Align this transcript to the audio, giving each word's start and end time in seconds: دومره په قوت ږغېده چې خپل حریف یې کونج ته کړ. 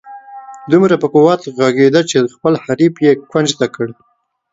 دومره 0.71 0.95
په 1.01 1.07
قوت 1.13 1.41
ږغېده 1.57 2.01
چې 2.09 2.17
خپل 2.35 2.53
حریف 2.63 2.93
یې 3.05 3.11
کونج 3.31 3.49
ته 3.59 3.65
کړ. 3.75 3.87